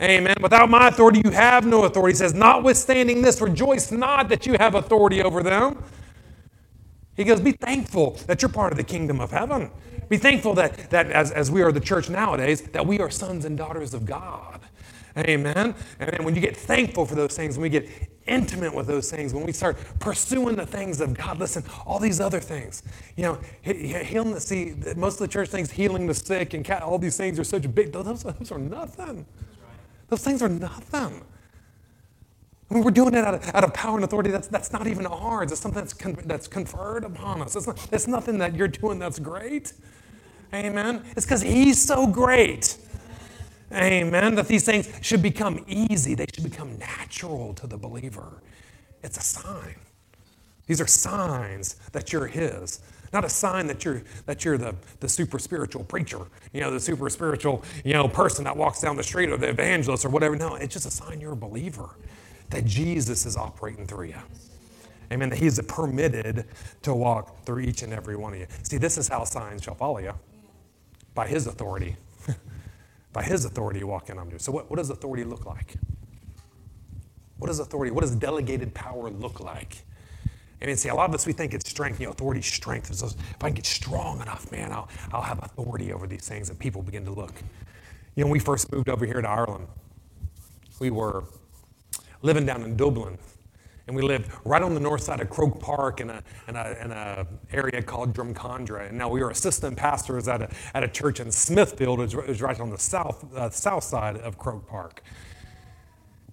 [0.00, 0.36] Amen.
[0.40, 2.14] Without my authority, you have no authority.
[2.14, 5.82] He says, Notwithstanding this, rejoice not that you have authority over them.
[7.16, 9.70] He goes, Be thankful that you're part of the kingdom of heaven.
[10.08, 13.44] Be thankful that, that as, as we are the church nowadays, that we are sons
[13.44, 14.60] and daughters of God.
[15.20, 15.74] Amen.
[15.98, 17.88] And when you get thankful for those things, when we get
[18.26, 22.20] intimate with those things, when we start pursuing the things of God, listen, all these
[22.20, 22.82] other things,
[23.16, 26.98] you know, healing the see, most of the church thinks healing the sick and all
[26.98, 29.26] these things are such big, those, those are nothing.
[30.08, 31.22] Those things are nothing.
[32.70, 34.30] I mean, we're doing it out of, out of power and authority.
[34.30, 35.50] That's, that's not even ours.
[35.50, 37.56] It's something that's, con, that's conferred upon us.
[37.56, 39.72] It's, not, it's nothing that you're doing that's great.
[40.54, 41.04] Amen.
[41.16, 42.76] It's because He's so great.
[43.72, 44.34] Amen.
[44.34, 48.42] That these things should become easy, they should become natural to the believer.
[49.02, 49.76] It's a sign.
[50.66, 52.80] These are signs that you're His.
[53.12, 56.20] Not a sign that you're that you're the, the super spiritual preacher,
[56.52, 59.48] you know, the super spiritual, you know, person that walks down the street or the
[59.48, 60.36] evangelist or whatever.
[60.36, 61.90] No, it's just a sign you're a believer,
[62.50, 64.16] that Jesus is operating through you.
[65.12, 65.30] Amen.
[65.30, 66.46] That He's permitted
[66.82, 68.46] to walk through each and every one of you.
[68.62, 70.14] See, this is how signs shall follow you
[71.14, 71.96] by His authority.
[73.12, 74.38] By his authority, you walk in under.
[74.38, 75.74] So, what, what does authority look like?
[77.38, 79.78] What does authority, what does delegated power look like?
[80.62, 82.00] I mean, see, a lot of us, we think it's strength.
[82.00, 82.90] You know, authority strength.
[82.90, 86.50] Is if I can get strong enough, man, I'll, I'll have authority over these things,
[86.50, 87.32] and people begin to look.
[88.14, 89.66] You know, when we first moved over here to Ireland,
[90.78, 91.24] we were
[92.22, 93.16] living down in Dublin,
[93.86, 96.76] and we lived right on the north side of Croke Park in a, in a,
[96.82, 98.88] in a area called Drumcondra.
[98.88, 102.40] And now we were assistant pastors at a, at a church in Smithfield, which was
[102.40, 105.02] right on the south, uh, south side of Croke Park.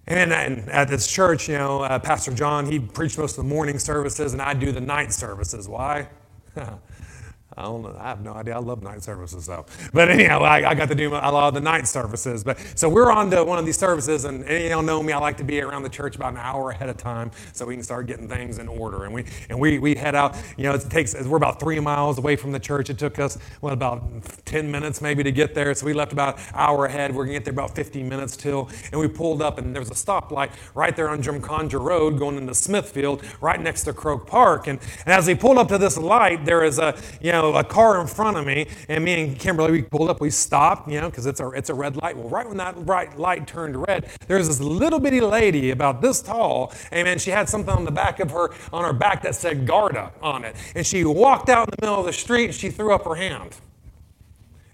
[0.06, 3.54] And, and, at this church, you know, uh, Pastor John, he preached most of the
[3.54, 5.68] morning services, and I do the night services.
[5.68, 6.08] Why?
[7.56, 7.96] I don't know.
[7.98, 8.54] I have no idea.
[8.56, 9.64] I love night services though.
[9.92, 12.44] But anyhow, I, I got to do a lot of the night services.
[12.44, 15.02] But so we're on to one of these services, and, any of you all know
[15.02, 15.12] me.
[15.12, 17.74] I like to be around the church about an hour ahead of time so we
[17.74, 19.04] can start getting things in order.
[19.04, 20.36] And we and we we head out.
[20.56, 21.14] You know, it takes.
[21.14, 22.90] We're about three miles away from the church.
[22.90, 24.04] It took us well about
[24.44, 25.74] ten minutes maybe to get there.
[25.74, 27.14] So we left about an hour ahead.
[27.14, 28.68] We're gonna get there about 15 minutes till.
[28.92, 32.36] And we pulled up, and there was a stoplight right there on Drumcondra Road going
[32.36, 34.66] into Smithfield, right next to Croke Park.
[34.66, 37.64] And, and as we pulled up to this light, there is a you know a
[37.64, 41.00] car in front of me, and me and Kimberly, we pulled up, we stopped, you
[41.00, 42.16] know, because it's a, it's a red light.
[42.16, 46.00] Well, right when that bright light turned red, there was this little bitty lady about
[46.00, 47.18] this tall, amen.
[47.18, 50.44] She had something on the back of her, on her back that said Garda on
[50.44, 50.56] it.
[50.74, 53.14] And she walked out in the middle of the street and she threw up her
[53.14, 53.56] hand.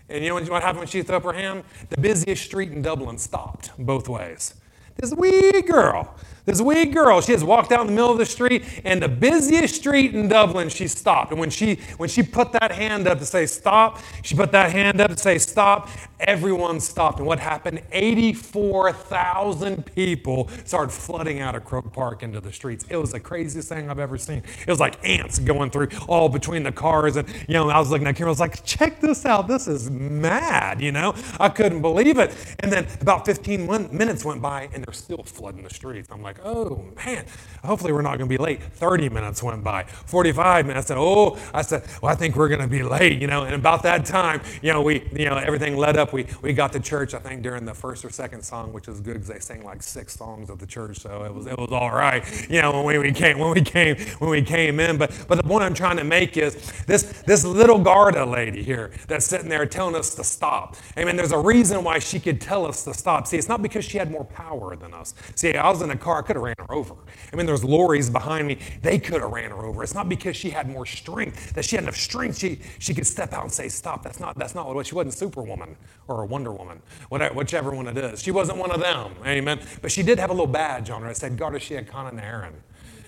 [0.09, 1.65] And you know what happened when she threw up her hand?
[1.89, 4.55] The busiest street in Dublin stopped both ways.
[4.97, 8.65] This wee girl this wee girl, she has walked in the middle of the street,
[8.85, 11.31] and the busiest street in Dublin, she stopped.
[11.31, 14.73] And when she when she put that hand up to say stop, she put that
[14.73, 15.89] hand up to say stop,
[16.21, 17.19] everyone stopped.
[17.19, 17.83] And what happened?
[17.93, 22.85] 84,000 people started flooding out of Croke Park into the streets.
[22.89, 24.43] It was the craziest thing I've ever seen.
[24.67, 27.17] It was like ants going through all between the cars.
[27.17, 29.49] And, you know, I was looking at camera, I was like, check this out.
[29.49, 31.15] This is mad, you know?
[31.39, 32.35] I couldn't believe it.
[32.61, 36.09] And then about 15 minutes went by, and they're still flooding the streets.
[36.11, 37.25] I'm like, like, oh man,
[37.65, 38.63] hopefully we're not going to be late.
[38.63, 40.87] 30 minutes went by, 45 minutes.
[40.87, 43.45] I said, oh, I said, well, I think we're going to be late, you know.
[43.45, 46.13] And about that time, you know, we, you know, everything led up.
[46.13, 49.01] We, we got to church, I think, during the first or second song, which is
[49.01, 51.71] good because they sang like six songs at the church, so it was, it was
[51.71, 54.97] all right, you know, when we came, when we came, when we came in.
[54.99, 58.91] But, but the point I'm trying to make is this, this little Garda lady here
[59.09, 60.77] that's sitting there telling us to stop.
[60.97, 63.27] I mean, there's a reason why she could tell us to stop.
[63.27, 65.15] See, it's not because she had more power than us.
[65.35, 66.95] See, I was in a car, could have ran her over.
[67.33, 69.83] I mean, there's lorries behind me, they could have ran her over.
[69.83, 73.07] It's not because she had more strength, that she had enough strength, she, she could
[73.07, 74.03] step out and say, stop.
[74.03, 75.77] That's not, that's not what she wasn't Superwoman
[76.09, 78.23] or a Wonder Woman, whatever, whichever one it is.
[78.23, 79.61] She wasn't one of them, amen.
[79.83, 82.53] But she did have a little badge on her that said Garda Síochána na hÉireann.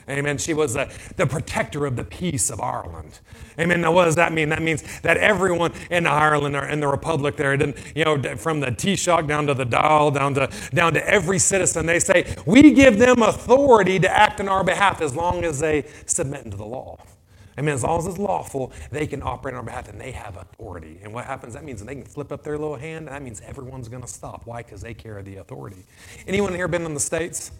[0.09, 0.38] Amen.
[0.38, 3.19] She was the, the protector of the peace of Ireland.
[3.59, 3.81] Amen.
[3.81, 4.51] Now, what does that mean?
[4.51, 8.69] That means that everyone in Ireland or in the Republic there, you know, from the
[8.69, 12.99] Taoiseach down to the Dáil, down to, down to every citizen, they say, we give
[12.99, 16.99] them authority to act on our behalf as long as they submit to the law.
[17.59, 20.12] I mean, as long as it's lawful, they can operate on our behalf and they
[20.12, 21.01] have authority.
[21.03, 21.55] And what happens?
[21.55, 24.09] That means they can flip up their little hand, and that means everyone's going to
[24.09, 24.42] stop.
[24.45, 24.62] Why?
[24.62, 25.85] Because they carry the authority.
[26.29, 27.51] Anyone here been in the States?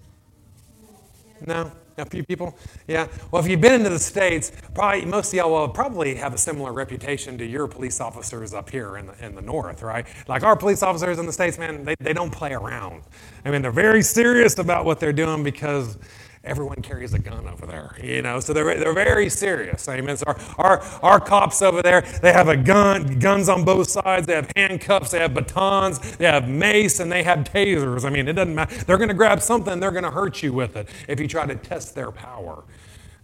[1.45, 1.71] No?
[1.99, 2.57] A few people?
[2.87, 3.07] Yeah.
[3.31, 6.39] Well, if you've been into the States, probably most of y'all will probably have a
[6.39, 10.07] similar reputation to your police officers up here in the, in the North, right?
[10.29, 13.03] Like our police officers in the States, man, they, they don't play around.
[13.47, 15.97] I mean, they're very serious about what they're doing because
[16.47, 19.89] everyone carries a gun over there, you know, so they're, they're very serious.
[19.89, 20.17] Amen.
[20.17, 24.27] So our, our, our cops over there, they have a gun, guns on both sides,
[24.27, 28.05] they have handcuffs, they have batons, they have mace, and they have tasers.
[28.05, 28.75] I mean, it doesn't matter.
[28.85, 31.47] They're going to grab something, they're going to hurt you with it if you try
[31.47, 32.65] to test their power.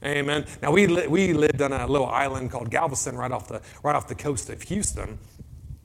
[0.05, 0.47] Amen.
[0.61, 3.95] Now we, li- we lived on a little island called Galveston right off the, right
[3.95, 5.19] off the coast of Houston.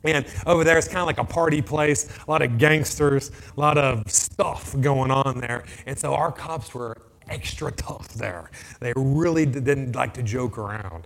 [0.04, 3.60] And over there, it's kind of like a party place, a lot of gangsters, a
[3.60, 5.66] lot of stuff going on there.
[5.86, 6.98] And so our cops were
[7.30, 8.50] extra tough there.
[8.80, 11.06] They really didn't like to joke around.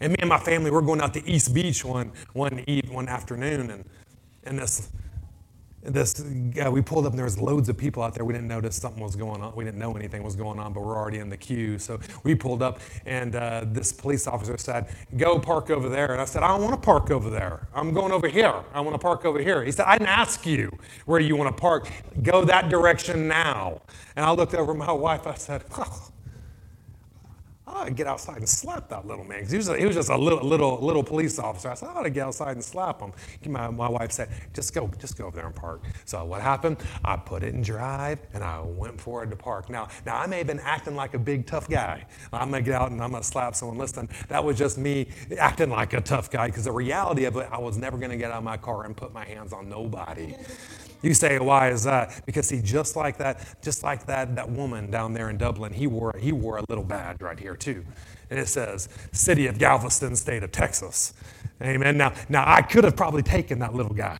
[0.00, 3.08] And me and my family, we're going out to East Beach one, one, eve, one
[3.08, 3.84] afternoon, and,
[4.44, 4.90] and this
[5.86, 6.20] this
[6.64, 8.24] uh, we pulled up and there was loads of people out there.
[8.24, 9.54] We didn't notice something was going on.
[9.54, 11.78] We didn't know anything was going on but we're already in the queue.
[11.78, 16.12] So we pulled up and uh, this police officer said go park over there.
[16.12, 17.68] And i said i don't want to park over there.
[17.74, 18.54] I'm going over here.
[18.74, 19.64] I want to park over here.
[19.64, 21.88] He said i didn't ask you where you want to park.
[22.22, 23.80] Go that direction now.
[24.16, 25.26] And i looked over at my wife.
[25.26, 26.08] I said oh,
[27.66, 29.38] I ought to get outside and slap that little man.
[29.40, 31.70] Because he, was he was just a little, little, little police officer.
[31.70, 33.12] I said, I ought to get outside and slap him.
[33.46, 35.82] My, my wife said, just go, just go over there and park.
[36.04, 36.76] So what happened?
[37.04, 39.68] I put it in drive and I went forward to park.
[39.68, 42.06] Now, now I may have been acting like a big tough guy.
[42.32, 43.78] I'm gonna get out and I'm gonna slap someone.
[43.78, 47.48] Listen, that was just me acting like a tough guy because the reality of it,
[47.50, 50.36] I was never gonna get out of my car and put my hands on nobody.
[51.06, 52.22] You say, why is that?
[52.26, 55.86] Because see, just like that, just like that, that woman down there in Dublin, he
[55.86, 57.84] wore, he wore a little badge right here too.
[58.28, 61.14] And it says, City of Galveston, State of Texas.
[61.62, 61.96] Amen.
[61.96, 64.18] Now, now I could have probably taken that little guy.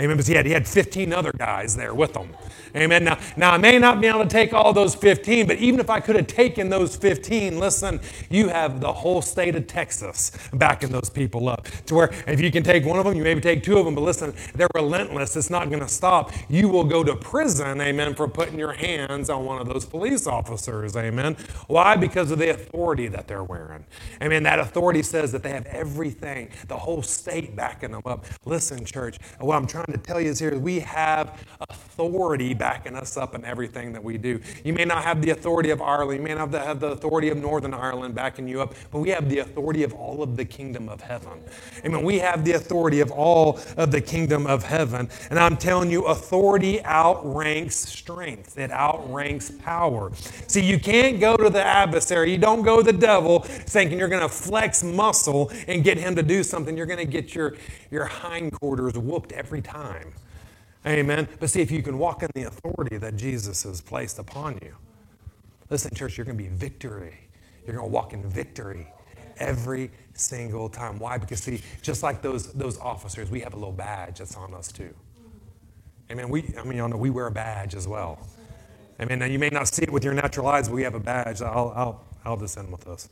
[0.00, 0.16] Amen.
[0.16, 2.28] Because he had, he had 15 other guys there with him.
[2.76, 3.04] Amen.
[3.04, 5.90] Now, now, I may not be able to take all those 15, but even if
[5.90, 10.90] I could have taken those 15, listen, you have the whole state of Texas backing
[10.90, 11.66] those people up.
[11.86, 13.94] To where if you can take one of them, you maybe take two of them,
[13.94, 15.36] but listen, they're relentless.
[15.36, 16.32] It's not going to stop.
[16.48, 20.26] You will go to prison, amen, for putting your hands on one of those police
[20.26, 20.96] officers.
[20.96, 21.36] Amen.
[21.66, 21.96] Why?
[21.96, 23.84] Because of the authority that they're wearing.
[24.22, 24.42] Amen.
[24.42, 28.26] That authority says that they have everything, the whole state backing them up.
[28.44, 31.44] Listen, church, what I'm trying to tell you is here we have
[31.98, 34.40] authority backing us up in everything that we do.
[34.64, 37.38] You may not have the authority of Ireland, you may not have the authority of
[37.38, 40.88] Northern Ireland backing you up, but we have the authority of all of the kingdom
[40.88, 41.40] of heaven.
[41.84, 42.04] Amen.
[42.04, 45.08] We have the authority of all of the kingdom of heaven.
[45.30, 50.12] And I'm telling you, authority outranks strength, it outranks power.
[50.46, 54.08] See, you can't go to the adversary, you don't go to the devil thinking you're
[54.08, 56.76] going to flex muscle and get him to do something.
[56.76, 57.54] You're going to get your,
[57.90, 59.77] your hindquarters whooped every time.
[60.86, 61.28] Amen.
[61.40, 64.74] But see, if you can walk in the authority that Jesus has placed upon you,
[65.70, 67.18] listen, church, you're going to be victory.
[67.66, 68.86] You're going to walk in victory
[69.38, 70.98] every single time.
[70.98, 71.18] Why?
[71.18, 74.72] Because see, just like those those officers, we have a little badge that's on us
[74.72, 74.94] too.
[76.10, 76.28] Amen.
[76.30, 78.26] We, I mean, y'all know, we wear a badge as well.
[79.00, 79.18] Amen.
[79.18, 81.42] Now you may not see it with your natural eyes, but we have a badge.
[81.42, 83.08] I'll, I'll, I'll just with this.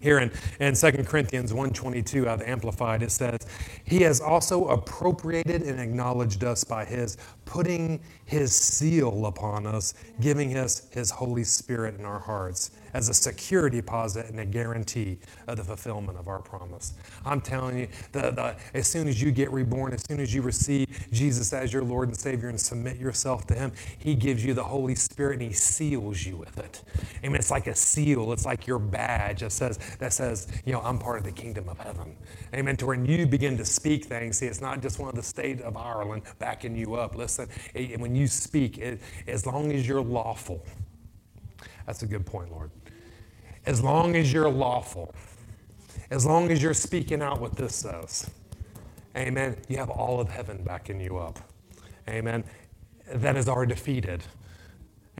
[0.00, 0.30] Here in,
[0.60, 3.40] in 2 Corinthians 1.22 out of the Amplified, it says,
[3.84, 10.56] He has also appropriated and acknowledged us by His putting His seal upon us, giving
[10.56, 15.56] us His Holy Spirit in our hearts as a security deposit and a guarantee of
[15.56, 16.94] the fulfillment of our promise.
[17.24, 20.42] I'm telling you, the, the, as soon as you get reborn, as soon as you
[20.42, 24.54] receive Jesus as your Lord and Savior and submit yourself to Him, He gives you
[24.54, 26.82] the Holy Spirit and He seals you with it.
[27.22, 28.32] I mean, it's like a seal.
[28.32, 31.68] It's like your badge that says, that says, you know, I'm part of the kingdom
[31.68, 32.16] of heaven.
[32.54, 32.76] Amen.
[32.78, 35.60] To when you begin to speak things, see, it's not just one of the state
[35.60, 37.14] of Ireland backing you up.
[37.14, 40.64] Listen, when you speak, it, as long as you're lawful,
[41.86, 42.70] that's a good point, Lord.
[43.68, 45.14] As long as you're lawful,
[46.10, 48.30] as long as you're speaking out what this says,
[49.14, 51.38] amen, you have all of heaven backing you up.
[52.08, 52.44] Amen.
[53.12, 54.22] That is our defeated.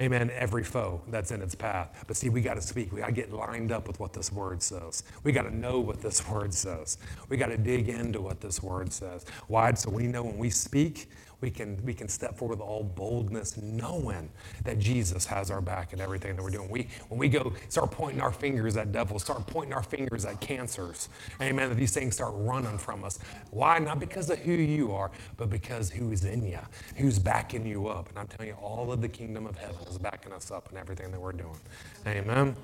[0.00, 0.30] Amen.
[0.34, 2.04] Every foe that's in its path.
[2.06, 2.90] But see, we got to speak.
[2.90, 5.02] We got to get lined up with what this word says.
[5.24, 6.96] We got to know what this word says.
[7.28, 9.26] We got to dig into what this word says.
[9.48, 9.74] Why?
[9.74, 11.10] So we know when we speak,
[11.40, 14.30] we can, we can step forward with all boldness, knowing
[14.64, 16.68] that Jesus has our back in everything that we're doing.
[16.68, 20.40] We, when we go, start pointing our fingers at devils, start pointing our fingers at
[20.40, 21.08] cancers,
[21.40, 23.18] amen, that these things start running from us.
[23.50, 23.78] Why?
[23.78, 26.60] Not because of who you are, but because who's in you,
[26.96, 28.08] who's backing you up.
[28.08, 30.76] And I'm telling you, all of the kingdom of heaven is backing us up in
[30.76, 31.58] everything that we're doing.
[32.06, 32.56] Amen.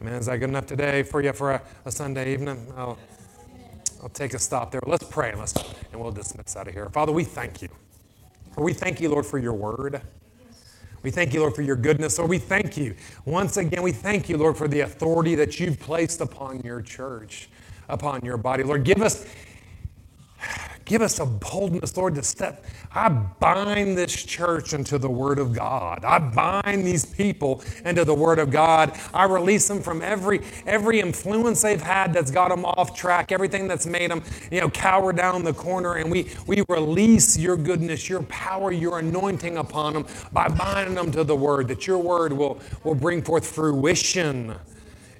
[0.00, 0.14] Amen.
[0.14, 2.72] Is that good enough today for you for a, a Sunday evening?
[4.02, 4.80] I'll take a stop there.
[4.86, 5.54] Let's pray and, let's,
[5.92, 6.88] and we'll dismiss out of here.
[6.88, 7.68] Father, we thank you.
[8.56, 10.00] We thank you, Lord, for your word.
[11.02, 12.18] We thank you, Lord, for your goodness.
[12.18, 12.94] Lord, we thank you.
[13.24, 17.48] Once again, we thank you, Lord, for the authority that you've placed upon your church,
[17.88, 18.62] upon your body.
[18.62, 19.26] Lord, give us
[20.90, 22.64] Give us a boldness, Lord, to step.
[22.92, 26.04] I bind this church into the Word of God.
[26.04, 28.98] I bind these people into the Word of God.
[29.14, 33.68] I release them from every every influence they've had that's got them off track, everything
[33.68, 35.94] that's made them, you know, cower down the corner.
[35.94, 41.12] And we we release your goodness, your power, your anointing upon them by binding them
[41.12, 41.68] to the Word.
[41.68, 44.56] That your Word will will bring forth fruition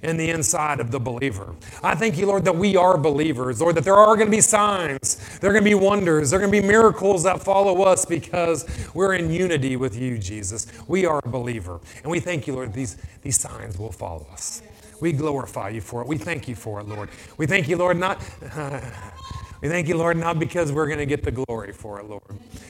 [0.03, 1.55] in the inside of the believer.
[1.83, 4.41] I thank you, Lord, that we are believers, Lord, that there are going to be
[4.41, 7.83] signs, there are going to be wonders, there are going to be miracles that follow
[7.83, 10.67] us because we're in unity with you, Jesus.
[10.87, 11.79] We are a believer.
[12.03, 14.61] And we thank you, Lord, these, these signs will follow us.
[14.99, 16.07] We glorify you for it.
[16.07, 17.09] We thank you for it, Lord.
[17.37, 18.19] We thank you, Lord, not.
[19.61, 22.21] we thank you, Lord, not because we're going to get the glory for it, Lord,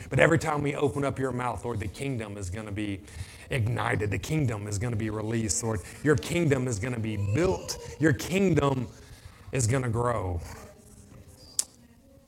[0.10, 3.02] but every time we open up your mouth, Lord, the kingdom is going to be
[3.52, 4.12] ignited.
[4.12, 5.82] The kingdom is going to be released, Lord.
[6.04, 7.78] Your kingdom is going to be built.
[8.00, 8.88] Your kingdom
[9.52, 10.40] is going to grow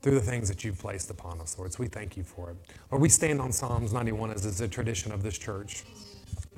[0.02, 1.72] through the things that you've placed upon us, Lord.
[1.72, 2.58] So we thank you for it.
[2.92, 5.84] Lord, we stand on Psalms 91 as is a tradition of this church.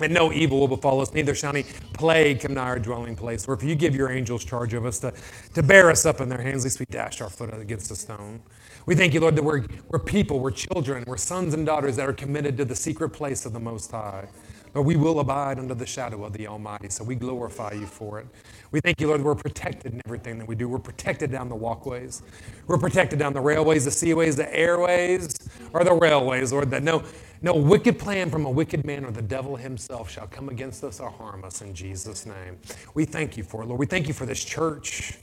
[0.00, 1.64] And no evil will befall us, neither shall any
[1.94, 3.48] plague come nigh our dwelling place.
[3.48, 5.14] Or if you give your angels charge of us to,
[5.54, 8.42] to bear us up in their hands, lest we dash our foot against a stone.
[8.84, 12.08] We thank you, Lord, that we're, we're people, we're children, we're sons and daughters that
[12.08, 14.28] are committed to the secret place of the Most High.
[14.76, 16.90] But we will abide under the shadow of the Almighty.
[16.90, 18.26] So we glorify you for it.
[18.72, 20.68] We thank you, Lord, we're protected in everything that we do.
[20.68, 22.20] We're protected down the walkways.
[22.66, 25.34] We're protected down the railways, the seaways, the airways,
[25.72, 27.02] or the railways, Lord, that no,
[27.40, 31.00] no wicked plan from a wicked man or the devil himself shall come against us
[31.00, 32.58] or harm us in Jesus' name.
[32.92, 33.80] We thank you for it, Lord.
[33.80, 35.14] We thank you for this church.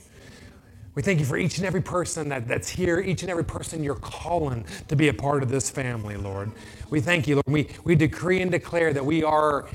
[0.94, 3.82] We thank you for each and every person that, that's here, each and every person
[3.82, 6.52] you're calling to be a part of this family, Lord.
[6.90, 7.46] We thank you, Lord.
[7.48, 9.66] We, we decree and declare that we are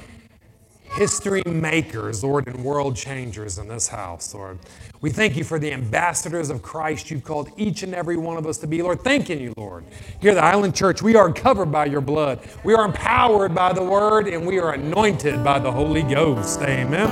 [0.92, 4.60] history makers, Lord, and world changers in this house, Lord.
[5.02, 8.48] We thank you for the ambassadors of Christ you've called each and every one of
[8.48, 9.02] us to be, Lord.
[9.02, 9.86] Thanking you, Lord.
[10.20, 12.40] Here at the Island Church, we are covered by your blood.
[12.64, 16.62] We are empowered by the word, and we are anointed by the Holy Ghost.
[16.62, 17.08] Amen.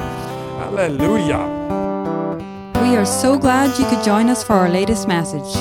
[0.58, 1.77] Hallelujah.
[2.88, 5.58] We are so glad you could join us for our latest message.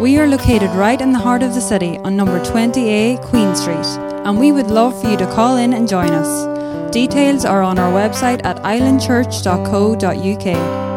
[0.00, 3.84] We are located right in the heart of the city on number 20A Queen Street,
[4.24, 6.90] and we would love for you to call in and join us.
[6.90, 10.89] Details are on our website at islandchurch.co.uk.